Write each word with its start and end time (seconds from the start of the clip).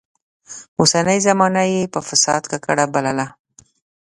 اوسنۍ 0.79 1.19
زمانه 1.27 1.63
يې 1.71 1.91
په 1.93 1.99
فساد 2.07 2.41
ککړه 2.51 2.85
بلله. 2.93 3.27